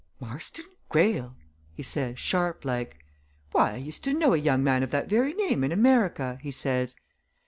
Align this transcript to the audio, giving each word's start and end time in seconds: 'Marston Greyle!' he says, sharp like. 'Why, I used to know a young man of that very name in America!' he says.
'Marston 0.19 0.65
Greyle!' 0.89 1.35
he 1.75 1.83
says, 1.83 2.17
sharp 2.17 2.65
like. 2.65 3.05
'Why, 3.51 3.73
I 3.73 3.77
used 3.77 4.03
to 4.05 4.15
know 4.15 4.33
a 4.33 4.37
young 4.37 4.63
man 4.63 4.81
of 4.81 4.89
that 4.89 5.07
very 5.07 5.35
name 5.35 5.63
in 5.63 5.71
America!' 5.71 6.39
he 6.41 6.49
says. 6.49 6.95